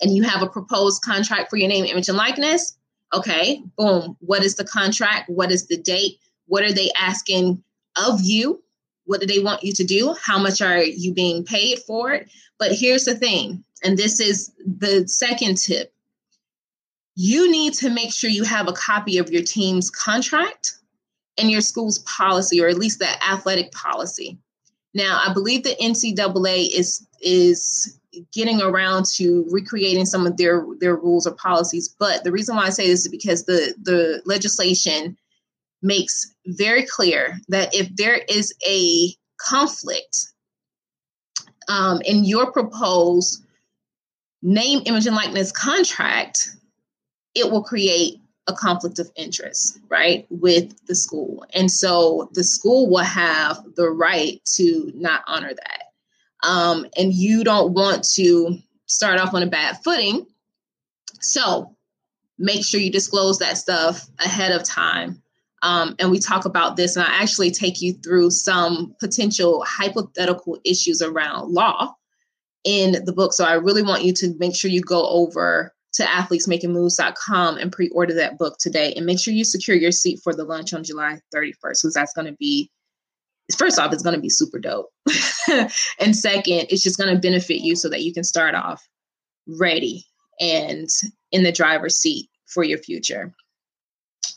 and 0.00 0.14
you 0.14 0.22
have 0.22 0.42
a 0.42 0.48
proposed 0.48 1.02
contract 1.02 1.50
for 1.50 1.56
your 1.56 1.68
name, 1.68 1.84
image, 1.84 2.08
and 2.08 2.16
likeness, 2.16 2.76
okay, 3.12 3.62
boom. 3.76 4.16
What 4.20 4.44
is 4.44 4.54
the 4.54 4.64
contract? 4.64 5.28
What 5.28 5.50
is 5.50 5.66
the 5.66 5.76
date? 5.76 6.18
What 6.46 6.64
are 6.64 6.72
they 6.72 6.90
asking 6.98 7.62
of 7.96 8.20
you? 8.20 8.62
What 9.08 9.20
do 9.20 9.26
they 9.26 9.40
want 9.40 9.64
you 9.64 9.72
to 9.72 9.84
do? 9.84 10.14
How 10.22 10.38
much 10.38 10.62
are 10.62 10.82
you 10.82 11.12
being 11.12 11.44
paid 11.44 11.80
for 11.80 12.12
it? 12.12 12.28
But 12.58 12.72
here's 12.72 13.04
the 13.04 13.14
thing, 13.14 13.64
and 13.82 13.96
this 13.96 14.20
is 14.20 14.52
the 14.64 15.08
second 15.08 15.56
tip 15.56 15.92
you 17.20 17.50
need 17.50 17.74
to 17.74 17.90
make 17.90 18.12
sure 18.12 18.30
you 18.30 18.44
have 18.44 18.68
a 18.68 18.72
copy 18.72 19.18
of 19.18 19.28
your 19.28 19.42
team's 19.42 19.90
contract 19.90 20.74
and 21.36 21.50
your 21.50 21.60
school's 21.60 21.98
policy, 22.00 22.60
or 22.60 22.68
at 22.68 22.78
least 22.78 23.00
the 23.00 23.08
athletic 23.28 23.72
policy. 23.72 24.38
Now, 24.94 25.20
I 25.26 25.32
believe 25.32 25.64
the 25.64 25.74
NCAA 25.82 26.70
is 26.70 27.04
is 27.20 27.98
getting 28.32 28.62
around 28.62 29.06
to 29.16 29.44
recreating 29.50 30.06
some 30.06 30.28
of 30.28 30.36
their 30.36 30.64
their 30.78 30.94
rules 30.94 31.26
or 31.26 31.32
policies. 31.32 31.88
But 31.88 32.22
the 32.22 32.30
reason 32.30 32.54
why 32.54 32.66
I 32.66 32.70
say 32.70 32.86
this 32.86 33.00
is 33.00 33.08
because 33.08 33.46
the 33.46 33.74
the 33.82 34.22
legislation 34.24 35.18
makes 35.82 36.34
very 36.46 36.84
clear 36.84 37.38
that 37.48 37.74
if 37.74 37.94
there 37.96 38.20
is 38.28 38.54
a 38.66 39.10
conflict 39.38 40.32
um, 41.68 42.00
in 42.02 42.24
your 42.24 42.50
proposed 42.52 43.44
name, 44.42 44.82
image, 44.86 45.06
and 45.06 45.16
likeness 45.16 45.52
contract, 45.52 46.50
it 47.34 47.50
will 47.50 47.62
create 47.62 48.20
a 48.46 48.52
conflict 48.52 48.98
of 48.98 49.10
interest, 49.14 49.78
right, 49.88 50.26
with 50.30 50.74
the 50.86 50.94
school. 50.94 51.44
And 51.52 51.70
so 51.70 52.30
the 52.32 52.42
school 52.42 52.88
will 52.88 53.04
have 53.04 53.62
the 53.76 53.90
right 53.90 54.40
to 54.56 54.90
not 54.94 55.22
honor 55.26 55.52
that. 55.52 55.82
Um, 56.48 56.86
and 56.96 57.12
you 57.12 57.44
don't 57.44 57.74
want 57.74 58.04
to 58.14 58.58
start 58.86 59.20
off 59.20 59.34
on 59.34 59.42
a 59.42 59.46
bad 59.46 59.78
footing. 59.84 60.26
So 61.20 61.76
make 62.38 62.64
sure 62.64 62.80
you 62.80 62.90
disclose 62.90 63.38
that 63.38 63.58
stuff 63.58 64.08
ahead 64.18 64.52
of 64.52 64.62
time. 64.62 65.22
Um, 65.62 65.96
and 65.98 66.10
we 66.10 66.18
talk 66.18 66.44
about 66.44 66.76
this, 66.76 66.96
and 66.96 67.04
I 67.04 67.10
actually 67.20 67.50
take 67.50 67.80
you 67.80 67.94
through 67.94 68.30
some 68.30 68.94
potential 69.00 69.64
hypothetical 69.66 70.58
issues 70.64 71.02
around 71.02 71.52
law 71.52 71.94
in 72.64 73.04
the 73.04 73.12
book. 73.12 73.32
So 73.32 73.44
I 73.44 73.54
really 73.54 73.82
want 73.82 74.04
you 74.04 74.12
to 74.14 74.34
make 74.38 74.54
sure 74.54 74.70
you 74.70 74.80
go 74.80 75.08
over 75.08 75.72
to 75.94 76.04
athletesmakingmoves.com 76.04 77.56
and 77.56 77.72
pre-order 77.72 78.14
that 78.14 78.38
book 78.38 78.58
today. 78.58 78.92
And 78.94 79.06
make 79.06 79.18
sure 79.18 79.34
you 79.34 79.44
secure 79.44 79.76
your 79.76 79.92
seat 79.92 80.20
for 80.22 80.34
the 80.34 80.44
lunch 80.44 80.72
on 80.72 80.84
July 80.84 81.20
31st 81.34 81.54
because 81.60 81.94
that's 81.94 82.12
going 82.12 82.26
to 82.26 82.36
be 82.38 82.70
first 83.56 83.78
off 83.78 83.92
it's 83.92 84.02
going 84.02 84.14
to 84.14 84.20
be 84.20 84.28
super 84.28 84.58
dope. 84.58 84.90
And 85.98 86.14
second 86.14 86.66
it's 86.68 86.82
just 86.82 86.98
going 86.98 87.12
to 87.12 87.20
benefit 87.20 87.62
you 87.62 87.74
so 87.74 87.88
that 87.88 88.02
you 88.02 88.12
can 88.12 88.24
start 88.24 88.54
off 88.54 88.86
ready 89.46 90.04
and 90.40 90.88
in 91.32 91.42
the 91.42 91.52
driver's 91.52 91.96
seat 91.96 92.28
for 92.46 92.62
your 92.62 92.78
future 92.78 93.34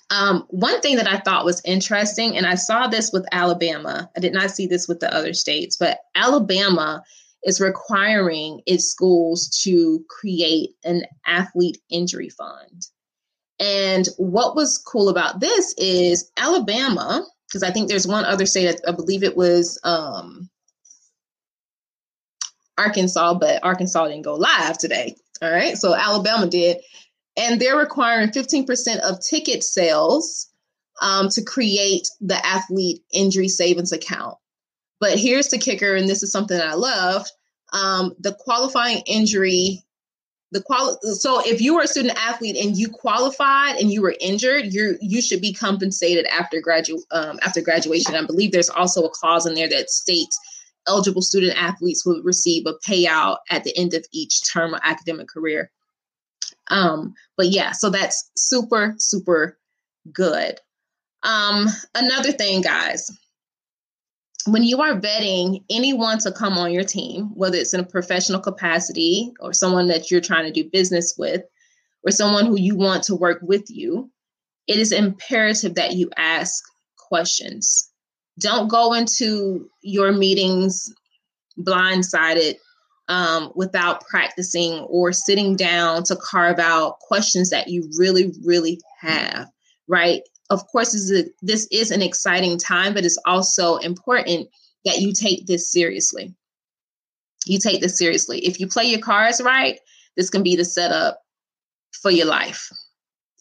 um, 0.10 0.46
one 0.50 0.82
thing 0.82 0.96
that 0.98 1.08
I 1.08 1.20
thought 1.20 1.46
was 1.46 1.62
interesting, 1.66 2.38
and 2.38 2.46
I 2.46 2.56
saw 2.56 2.88
this 2.88 3.12
with 3.12 3.26
Alabama, 3.32 4.10
I 4.16 4.20
did 4.20 4.34
not 4.34 4.52
see 4.52 4.68
this 4.68 4.88
with 4.88 5.00
the 5.00 5.14
other 5.14 5.34
states, 5.34 5.78
but 5.78 6.00
Alabama 6.16 7.04
is 7.44 7.60
requiring 7.60 8.62
its 8.66 8.86
schools 8.86 9.50
to 9.64 10.04
create 10.10 10.72
an 10.84 11.04
athlete 11.26 11.80
injury 11.90 12.30
fund. 12.30 12.88
And 13.60 14.08
what 14.18 14.56
was 14.56 14.78
cool 14.78 15.10
about 15.10 15.40
this 15.40 15.74
is 15.78 16.32
Alabama, 16.38 17.26
because 17.48 17.64
I 17.64 17.72
think 17.72 17.90
there's 17.90 18.08
one 18.08 18.26
other 18.26 18.46
state, 18.46 18.80
I 18.88 18.92
believe 18.92 19.24
it 19.24 19.38
was 19.38 19.80
um, 19.84 20.50
Arkansas, 22.78 23.36
but 23.36 23.64
Arkansas 23.64 24.08
didn't 24.08 24.24
go 24.24 24.36
live 24.36 24.78
today. 24.78 25.16
All 25.42 25.52
right. 25.52 25.78
So 25.78 25.96
Alabama 25.96 26.48
did. 26.48 26.78
And 27.38 27.60
they're 27.60 27.78
requiring 27.78 28.30
15% 28.30 29.00
of 29.00 29.24
ticket 29.24 29.64
sales 29.64 30.52
um, 31.02 31.30
to 31.30 31.44
create 31.44 32.10
the 32.20 32.46
athlete 32.46 33.02
injury 33.12 33.48
savings 33.48 33.92
account. 33.92 34.38
But 35.00 35.18
here's 35.18 35.48
the 35.48 35.58
kicker, 35.58 35.96
and 35.96 36.08
this 36.08 36.24
is 36.24 36.32
something 36.32 36.58
that 36.58 36.68
I 36.68 36.76
love. 36.76 37.28
Um, 37.74 38.14
the 38.20 38.34
qualifying 38.34 39.02
injury, 39.08 39.84
the 40.52 40.62
quali- 40.62 40.96
so 41.02 41.42
if 41.44 41.60
you 41.62 41.74
were 41.76 41.82
a 41.82 41.88
student 41.88 42.18
athlete 42.22 42.58
and 42.58 42.78
you 42.78 42.90
qualified 42.90 43.78
and 43.78 43.92
you 43.92 44.02
were 44.02 44.16
injured, 44.20 44.74
you 44.74 44.98
you 45.02 45.22
should 45.22 45.42
be 45.42 45.54
compensated 45.54 46.28
after 46.28 46.62
gradu- 46.62 47.02
um, 47.12 47.40
after 47.42 47.62
graduation. 47.62 48.14
I 48.14 48.26
believe 48.26 48.52
there's 48.52 48.70
also 48.70 49.04
a 49.04 49.10
clause 49.10 49.46
in 49.48 49.56
there 49.56 49.70
that 49.70 49.90
states 49.90 50.38
eligible 50.88 51.22
student 51.22 51.60
athletes 51.62 52.06
will 52.06 52.22
receive 52.24 52.66
a 52.66 52.74
payout 52.88 53.38
at 53.50 53.64
the 53.64 53.76
end 53.78 53.94
of 53.94 54.06
each 54.12 54.52
term 54.52 54.74
of 54.74 54.82
academic 54.84 55.28
career. 55.30 55.72
Um, 56.72 57.14
but 57.38 57.48
yeah, 57.48 57.72
so 57.74 57.90
that's 57.90 58.32
super, 58.36 58.96
super 58.98 59.60
good. 60.12 60.60
Um, 61.22 61.68
another 61.94 62.32
thing, 62.32 62.62
guys, 62.62 63.12
when 64.48 64.64
you 64.64 64.82
are 64.82 65.00
vetting 65.00 65.64
anyone 65.70 66.18
to 66.20 66.32
come 66.32 66.58
on 66.58 66.72
your 66.72 66.84
team, 66.84 67.30
whether 67.36 67.58
it's 67.58 67.74
in 67.74 67.82
a 67.82 67.86
professional 67.86 68.40
capacity 68.40 69.34
or 69.40 69.54
someone 69.54 69.88
that 69.90 70.10
you're 70.10 70.22
trying 70.22 70.46
to 70.46 70.64
do 70.64 70.70
business 70.70 71.14
with, 71.18 71.44
or 72.04 72.12
someone 72.12 72.48
who 72.48 72.58
you 72.58 72.76
want 72.76 73.04
to 73.04 73.16
work 73.16 73.40
with 73.44 73.70
you, 73.70 74.10
it 74.66 74.80
is 74.80 74.92
imperative 74.92 75.76
that 75.76 75.94
you 75.94 76.10
ask 76.18 76.64
questions. 76.98 77.92
Don't 78.40 78.70
go 78.70 78.94
into 78.94 79.70
your 79.82 80.12
meetings 80.12 80.92
blindsided 81.60 82.56
um, 83.12 83.52
without 83.56 84.02
practicing 84.08 84.80
or 84.90 85.12
sitting 85.12 85.56
down 85.56 86.04
to 86.06 86.16
carve 86.16 86.58
out 86.58 87.00
questions 87.00 87.50
that 87.52 87.68
you 87.68 87.88
really, 87.98 88.34
really 88.44 88.80
have, 89.02 89.48
right? 89.88 90.22
of 90.52 90.68
course, 90.68 90.92
this 90.92 91.10
is, 91.10 91.12
a, 91.26 91.30
this 91.42 91.68
is 91.72 91.92
an 91.92 92.02
exciting 92.02 92.60
time, 92.60 92.94
but 92.94 93.06
it's 93.06 93.18
also 93.26 93.78
important 93.78 94.50
that 94.84 95.00
you 95.00 95.14
take 95.14 95.48
this 95.48 95.72
seriously. 95.72 96.36
You 97.46 97.58
take 97.58 97.82
this 97.82 97.98
seriously. 97.98 98.40
If 98.46 98.60
you 98.60 98.68
play 98.68 98.84
your 98.84 99.00
cards 99.00 99.42
right, 99.42 99.80
this 100.18 100.30
can 100.30 100.44
be 100.44 100.58
the 100.58 100.66
setup 100.66 101.22
for 102.02 102.12
your 102.12 102.28
life. 102.28 102.70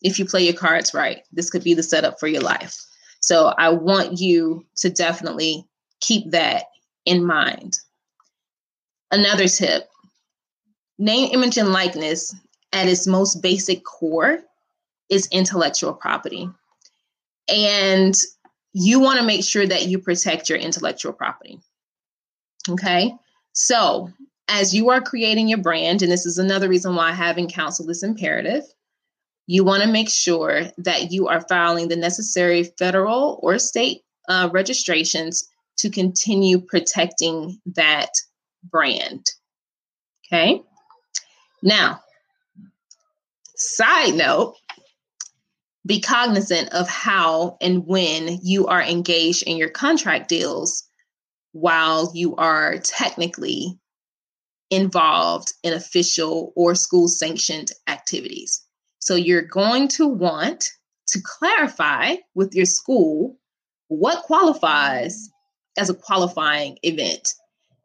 If 0.03 0.21
you 0.21 0.25
play 0.25 0.45
your 0.45 0.55
cards 0.55 0.95
right, 0.95 1.23
this 1.33 1.51
could 1.51 1.65
be 1.65 1.75
the 1.75 1.83
setup 1.83 2.21
for 2.21 2.29
your 2.29 2.43
life. 2.43 2.77
So 3.19 3.53
I 3.59 3.71
want 3.71 4.21
you 4.21 4.65
to 4.77 4.89
definitely 4.89 5.65
keep 6.01 6.31
that 6.31 6.67
in 7.05 7.27
mind. 7.27 7.77
Another 9.11 9.49
tip 9.49 9.89
name, 10.99 11.31
image, 11.33 11.57
and 11.57 11.73
likeness 11.73 12.35
at 12.73 12.89
its 12.89 13.07
most 13.07 13.43
basic 13.43 13.85
core 13.85 14.39
is 15.09 15.29
intellectual 15.33 15.95
property. 15.95 16.49
And 17.49 18.15
you 18.73 19.01
want 19.01 19.19
to 19.19 19.27
make 19.27 19.45
sure 19.45 19.67
that 19.67 19.87
you 19.87 19.99
protect 19.99 20.49
your 20.49 20.59
intellectual 20.59 21.13
property. 21.13 21.59
Okay. 22.69 23.13
So, 23.53 24.11
as 24.47 24.75
you 24.75 24.91
are 24.91 25.01
creating 25.01 25.49
your 25.49 25.59
brand, 25.59 26.03
and 26.03 26.13
this 26.13 26.27
is 26.27 26.39
another 26.39 26.69
reason 26.69 26.95
why 26.95 27.13
having 27.13 27.49
counsel 27.49 27.89
is 27.89 28.03
imperative, 28.03 28.63
you 29.47 29.65
want 29.65 29.83
to 29.83 29.89
make 29.89 30.11
sure 30.11 30.65
that 30.79 31.11
you 31.11 31.29
are 31.29 31.41
filing 31.41 31.89
the 31.89 31.97
necessary 31.97 32.65
federal 32.79 33.41
or 33.43 33.59
state 33.59 34.03
uh, 34.29 34.49
registrations 34.53 35.49
to 35.79 35.91
continue 35.91 36.61
protecting 36.61 37.61
that 37.75 38.11
brand. 38.65 39.27
Okay. 40.27 40.63
Now, 41.63 42.01
side 43.57 44.15
note, 44.15 44.57
be 45.87 46.01
cognizant 46.01 46.73
of 46.73 46.89
how 46.89 47.57
and 47.61 47.87
when 47.87 48.39
you 48.43 48.67
are 48.67 48.83
engaged 48.83 49.45
in 49.45 49.57
your 49.57 49.71
contract 49.71 50.29
deals 50.29 50.85
while 51.53 52.13
you 52.15 52.37
are 52.37 52.79
technically 52.79 53.79
involved 54.71 55.53
in 55.63 55.73
official 55.73 56.53
or 56.55 56.75
school 56.75 57.09
sanctioned 57.09 57.73
activities. 57.89 58.63
So 59.01 59.15
you're 59.15 59.43
going 59.43 59.89
to 59.89 60.07
want 60.07 60.71
to 61.09 61.21
clarify 61.25 62.17
with 62.35 62.55
your 62.55 62.67
school 62.67 63.37
what 63.89 64.23
qualifies 64.23 65.29
as 65.77 65.91
a 65.91 65.95
qualifying 65.95 66.79
event. 66.83 67.35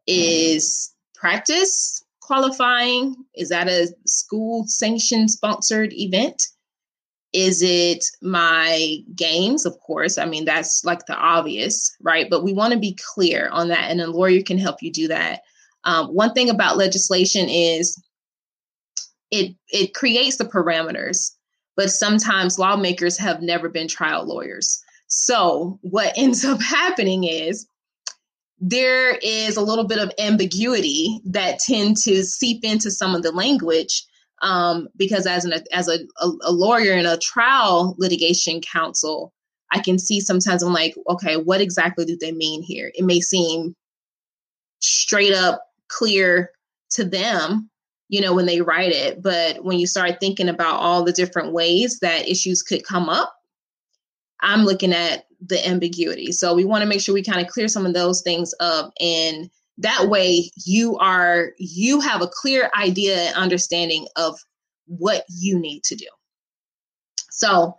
Is 0.06 0.92
practice 1.14 2.04
qualifying? 2.20 3.16
Is 3.34 3.48
that 3.48 3.68
a 3.68 3.88
school 4.06 4.64
sanctioned 4.66 5.30
sponsored 5.30 5.92
event? 5.92 6.42
Is 7.32 7.62
it 7.62 8.04
my 8.22 8.98
games? 9.14 9.66
Of 9.66 9.78
course. 9.80 10.16
I 10.16 10.24
mean, 10.24 10.44
that's 10.44 10.84
like 10.84 11.06
the 11.06 11.16
obvious, 11.16 11.94
right? 12.00 12.30
But 12.30 12.42
we 12.42 12.52
want 12.52 12.72
to 12.72 12.78
be 12.78 12.98
clear 13.14 13.48
on 13.50 13.68
that, 13.68 13.90
and 13.90 14.00
a 14.00 14.10
lawyer 14.10 14.42
can 14.42 14.58
help 14.58 14.82
you 14.82 14.92
do 14.92 15.08
that. 15.08 15.42
Um, 15.84 16.08
one 16.08 16.32
thing 16.32 16.50
about 16.50 16.76
legislation 16.76 17.48
is 17.48 18.00
it 19.30 19.54
it 19.68 19.94
creates 19.94 20.36
the 20.36 20.44
parameters, 20.44 21.32
but 21.76 21.90
sometimes 21.90 22.58
lawmakers 22.58 23.18
have 23.18 23.42
never 23.42 23.68
been 23.68 23.88
trial 23.88 24.24
lawyers. 24.24 24.82
So 25.08 25.78
what 25.82 26.12
ends 26.16 26.44
up 26.44 26.60
happening 26.60 27.24
is 27.24 27.66
there 28.58 29.16
is 29.22 29.56
a 29.56 29.62
little 29.62 29.86
bit 29.86 29.98
of 29.98 30.12
ambiguity 30.18 31.20
that 31.24 31.58
tend 31.58 31.96
to 31.98 32.24
seep 32.24 32.64
into 32.64 32.90
some 32.90 33.14
of 33.14 33.22
the 33.22 33.32
language 33.32 34.04
um, 34.42 34.88
because 34.96 35.26
as 35.26 35.44
an 35.44 35.52
as 35.72 35.88
a, 35.88 35.98
a, 36.20 36.30
a 36.42 36.52
lawyer 36.52 36.92
in 36.92 37.06
a 37.06 37.18
trial 37.18 37.94
litigation 37.98 38.60
counsel 38.60 39.32
i 39.72 39.78
can 39.78 39.98
see 39.98 40.20
sometimes 40.20 40.62
i'm 40.62 40.72
like 40.72 40.94
okay 41.08 41.36
what 41.36 41.60
exactly 41.60 42.04
do 42.04 42.16
they 42.20 42.32
mean 42.32 42.62
here? 42.62 42.92
It 42.94 43.04
may 43.04 43.20
seem 43.20 43.74
straight 44.80 45.32
up 45.32 45.62
clear 45.88 46.50
to 46.90 47.04
them 47.04 47.70
you 48.08 48.20
know 48.20 48.34
when 48.34 48.46
they 48.46 48.60
write 48.60 48.92
it 48.92 49.22
but 49.22 49.64
when 49.64 49.78
you 49.78 49.86
start 49.86 50.20
thinking 50.20 50.48
about 50.48 50.80
all 50.80 51.02
the 51.02 51.12
different 51.12 51.52
ways 51.52 51.98
that 52.00 52.28
issues 52.28 52.62
could 52.62 52.84
come 52.84 53.08
up 53.08 53.34
i'm 54.40 54.64
looking 54.64 54.92
at 54.92 55.25
the 55.40 55.66
ambiguity. 55.66 56.32
So 56.32 56.54
we 56.54 56.64
want 56.64 56.82
to 56.82 56.88
make 56.88 57.00
sure 57.00 57.14
we 57.14 57.22
kind 57.22 57.40
of 57.40 57.48
clear 57.48 57.68
some 57.68 57.86
of 57.86 57.94
those 57.94 58.22
things 58.22 58.54
up 58.60 58.92
and 59.00 59.50
that 59.78 60.08
way 60.08 60.50
you 60.64 60.96
are 60.98 61.52
you 61.58 62.00
have 62.00 62.22
a 62.22 62.28
clear 62.28 62.70
idea 62.76 63.16
and 63.16 63.36
understanding 63.36 64.06
of 64.16 64.38
what 64.86 65.24
you 65.28 65.58
need 65.58 65.84
to 65.84 65.96
do. 65.96 66.06
So 67.30 67.76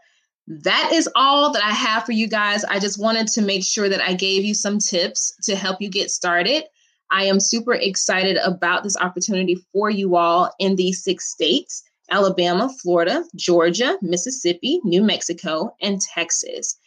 that 0.48 0.92
is 0.94 1.10
all 1.16 1.52
that 1.52 1.64
i 1.64 1.72
have 1.72 2.06
for 2.06 2.14
you 2.14 2.28
guys. 2.28 2.64
I 2.64 2.80
just 2.80 3.02
wanted 3.02 3.28
to 3.30 3.42
make 3.42 3.64
sure 3.64 3.90
that 3.90 4.02
i 4.02 4.14
gave 4.14 4.46
you 4.46 4.54
some 4.54 4.80
tips 4.80 5.36
to 5.44 5.56
help 5.56 5.82
you 5.82 5.90
get 5.90 6.12
started. 6.12 6.64
I 7.10 7.26
am 7.26 7.40
super 7.40 7.74
excited 7.74 8.38
about 8.38 8.84
this 8.84 8.98
opportunity 8.98 9.58
for 9.72 9.90
you 9.90 10.18
all 10.18 10.52
in 10.60 10.76
these 10.76 11.04
six 11.04 11.32
states 11.32 11.84
alabama 12.10 12.70
florida 12.82 13.24
georgia 13.36 13.98
mississippi 14.02 14.80
new 14.84 15.04
mexico 15.04 15.74
and 15.82 16.00
texas 16.02 16.78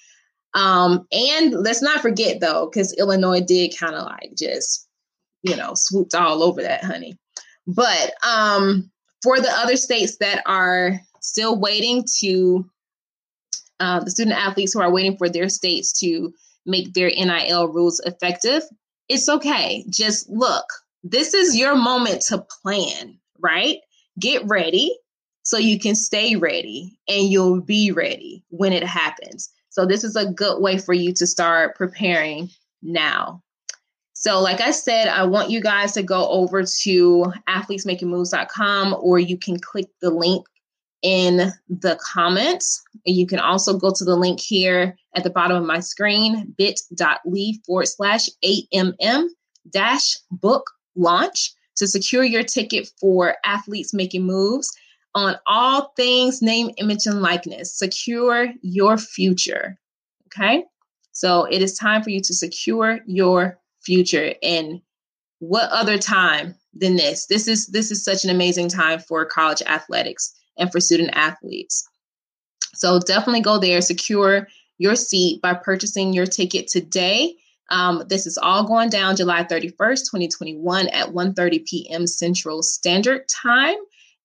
um, 0.54 1.06
and 1.12 1.52
let's 1.52 1.82
not 1.82 2.00
forget 2.00 2.40
though 2.40 2.66
because 2.66 2.96
illinois 2.98 3.40
did 3.40 3.76
kind 3.78 3.94
of 3.94 4.04
like 4.06 4.32
just 4.36 4.88
you 5.42 5.56
know, 5.56 5.72
swooped 5.74 6.14
all 6.14 6.42
over 6.42 6.62
that, 6.62 6.84
honey. 6.84 7.18
But 7.66 8.12
um, 8.26 8.90
for 9.22 9.40
the 9.40 9.50
other 9.50 9.76
states 9.76 10.16
that 10.18 10.42
are 10.46 11.00
still 11.20 11.58
waiting 11.58 12.04
to, 12.20 12.68
uh, 13.78 14.00
the 14.00 14.10
student 14.10 14.36
athletes 14.36 14.72
who 14.72 14.80
are 14.80 14.92
waiting 14.92 15.16
for 15.16 15.28
their 15.28 15.48
states 15.48 15.98
to 16.00 16.32
make 16.66 16.92
their 16.92 17.08
NIL 17.08 17.68
rules 17.68 18.00
effective, 18.00 18.62
it's 19.08 19.28
okay. 19.28 19.84
Just 19.88 20.28
look, 20.28 20.66
this 21.02 21.34
is 21.34 21.56
your 21.56 21.74
moment 21.74 22.22
to 22.22 22.44
plan, 22.62 23.18
right? 23.38 23.78
Get 24.18 24.46
ready 24.46 24.96
so 25.42 25.56
you 25.56 25.78
can 25.78 25.94
stay 25.94 26.36
ready 26.36 26.98
and 27.08 27.28
you'll 27.28 27.62
be 27.62 27.92
ready 27.92 28.44
when 28.50 28.72
it 28.72 28.84
happens. 28.84 29.50
So, 29.80 29.86
this 29.86 30.04
is 30.04 30.14
a 30.14 30.30
good 30.30 30.60
way 30.60 30.76
for 30.76 30.92
you 30.92 31.10
to 31.14 31.26
start 31.26 31.74
preparing 31.74 32.50
now. 32.82 33.42
So, 34.12 34.38
like 34.38 34.60
I 34.60 34.72
said, 34.72 35.08
I 35.08 35.24
want 35.24 35.48
you 35.48 35.62
guys 35.62 35.92
to 35.92 36.02
go 36.02 36.28
over 36.28 36.64
to 36.82 37.32
athletesmakingmoves.com 37.48 38.96
or 39.00 39.18
you 39.18 39.38
can 39.38 39.58
click 39.58 39.86
the 40.02 40.10
link 40.10 40.46
in 41.00 41.50
the 41.70 41.98
comments. 42.02 42.82
You 43.06 43.26
can 43.26 43.38
also 43.38 43.78
go 43.78 43.90
to 43.90 44.04
the 44.04 44.16
link 44.16 44.38
here 44.38 44.98
at 45.16 45.24
the 45.24 45.30
bottom 45.30 45.56
of 45.56 45.64
my 45.64 45.80
screen 45.80 46.54
bit.ly 46.58 47.54
forward 47.64 47.86
slash 47.86 48.28
AMM 48.44 49.28
dash 49.70 50.18
book 50.30 50.70
launch 50.94 51.54
to 51.76 51.86
secure 51.86 52.22
your 52.22 52.42
ticket 52.42 52.90
for 53.00 53.36
Athletes 53.46 53.94
Making 53.94 54.24
Moves 54.24 54.70
on 55.14 55.36
all 55.46 55.92
things 55.96 56.40
name, 56.42 56.70
image, 56.78 57.06
and 57.06 57.22
likeness. 57.22 57.76
Secure 57.76 58.48
your 58.62 58.96
future. 58.96 59.78
Okay. 60.26 60.64
So 61.12 61.44
it 61.44 61.62
is 61.62 61.76
time 61.76 62.02
for 62.02 62.10
you 62.10 62.20
to 62.20 62.34
secure 62.34 63.00
your 63.06 63.58
future 63.82 64.34
and 64.42 64.80
what 65.40 65.70
other 65.70 65.98
time 65.98 66.54
than 66.74 66.96
this 66.96 67.26
this 67.26 67.48
is 67.48 67.66
this 67.68 67.90
is 67.90 68.04
such 68.04 68.24
an 68.24 68.30
amazing 68.30 68.68
time 68.68 69.00
for 69.00 69.24
college 69.24 69.62
athletics 69.66 70.32
and 70.58 70.70
for 70.70 70.80
student 70.80 71.10
athletes 71.14 71.88
so 72.74 73.00
definitely 73.00 73.40
go 73.40 73.58
there 73.58 73.80
secure 73.80 74.46
your 74.78 74.94
seat 74.94 75.40
by 75.42 75.52
purchasing 75.52 76.12
your 76.12 76.26
ticket 76.26 76.68
today 76.68 77.34
um, 77.70 78.02
this 78.08 78.26
is 78.26 78.38
all 78.38 78.64
going 78.64 78.90
down 78.90 79.16
july 79.16 79.42
31st 79.42 80.10
2021 80.10 80.88
at 80.88 81.08
1.30 81.08 81.64
p.m 81.64 82.06
central 82.06 82.62
standard 82.62 83.22
time 83.28 83.76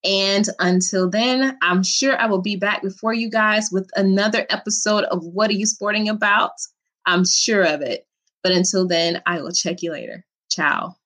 and 0.06 0.48
until 0.60 1.10
then 1.10 1.58
i'm 1.62 1.84
sure 1.84 2.20
i 2.20 2.26
will 2.26 2.42
be 2.42 2.56
back 2.56 2.82
before 2.82 3.14
you 3.14 3.30
guys 3.30 3.70
with 3.72 3.90
another 3.96 4.46
episode 4.50 5.04
of 5.06 5.24
what 5.26 5.50
are 5.50 5.54
you 5.54 5.66
sporting 5.66 6.08
about 6.08 6.52
i'm 7.06 7.26
sure 7.26 7.64
of 7.64 7.82
it 7.82 8.06
but 8.46 8.52
until 8.52 8.88
then, 8.88 9.24
I 9.26 9.42
will 9.42 9.52
check 9.52 9.82
you 9.82 9.92
later. 9.92 10.24
Ciao. 10.52 10.98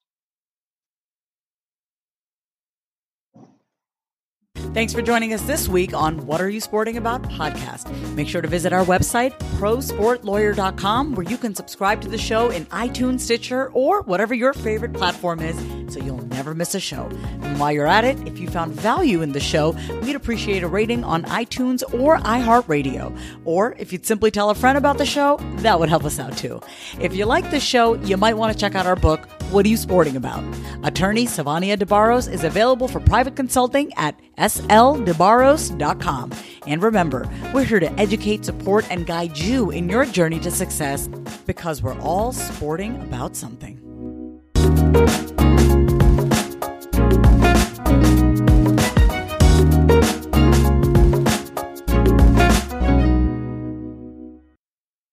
Thanks 4.72 4.94
for 4.94 5.02
joining 5.02 5.34
us 5.34 5.42
this 5.42 5.68
week 5.68 5.96
on 5.96 6.28
What 6.28 6.40
Are 6.40 6.48
You 6.48 6.62
Sporting 6.62 6.96
About 6.96 7.24
podcast. 7.24 7.90
Make 8.14 8.28
sure 8.28 8.42
to 8.42 8.48
visit 8.48 8.72
our 8.72 8.86
website, 8.86 9.32
prosportlawyer.com, 9.58 11.16
where 11.16 11.26
you 11.28 11.38
can 11.38 11.56
subscribe 11.56 12.02
to 12.02 12.08
the 12.08 12.20
show 12.20 12.52
in 12.52 12.68
iTunes, 12.68 13.22
Stitcher, 13.22 13.72
or 13.74 14.04
whatever 14.04 14.36
your 14.36 14.54
favorite 14.54 14.94
platform 14.94 15.40
is 15.40 15.58
so 15.92 16.00
you'll 16.00 16.24
never 16.28 16.54
miss 16.54 16.76
a 16.76 16.80
show. 16.80 17.10
And 17.42 17.60
while 17.60 17.72
you're 17.72 17.88
at 17.88 18.06
it, 18.06 18.16
if 18.28 18.38
you 18.38 18.48
found 18.48 18.74
value 18.74 19.24
in 19.24 19.32
the 19.32 19.40
show, 19.40 19.76
we'd 20.04 20.16
appreciate 20.16 20.62
a 20.62 20.68
rating 20.68 21.04
on 21.04 21.24
iTunes 21.24 21.82
or 21.94 22.18
iHeartRadio. 22.18 23.18
Or 23.46 23.76
if 23.80 23.92
you'd 23.92 24.06
simply 24.06 24.30
tell 24.30 24.52
a 24.52 24.56
friend 24.56 24.78
about 24.78 25.00
the 25.00 25.06
show, 25.06 25.38
that 25.58 25.80
would 25.80 25.90
help 25.90 26.06
us 26.06 26.20
out 26.20 26.38
too. 26.38 26.62
If 27.00 27.16
you 27.16 27.26
like 27.26 27.50
the 27.50 27.60
show, 27.60 27.96
you 27.96 28.18
might 28.18 28.36
want 28.36 28.54
to 28.54 28.60
check 28.60 28.76
out 28.76 28.86
our 28.86 28.96
book, 28.96 29.28
what 29.52 29.66
are 29.66 29.70
you 29.70 29.78
sporting 29.78 30.16
about? 30.16 30.44
Attorney 30.84 31.26
Savania 31.26 31.76
DeBarros 31.76 32.32
is 32.32 32.44
available 32.44 32.88
for 32.88 33.00
private 33.00 33.36
consulting 33.36 33.92
at 33.96 34.16
sldebarros.com. 34.38 36.32
And 36.68 36.84
remember, 36.84 37.28
we're 37.52 37.64
here 37.64 37.80
to 37.80 37.92
educate, 38.00 38.46
support, 38.46 38.86
and 38.92 39.08
guide 39.08 39.40
you 39.40 39.72
in 39.72 39.90
your 39.90 40.06
journey 40.06 40.40
to 40.42 40.52
success 40.52 41.08
because 41.48 41.82
we're 41.82 42.00
all 42.00 42.32
sporting 42.32 43.02
about 43.02 43.36
something. 43.36 43.80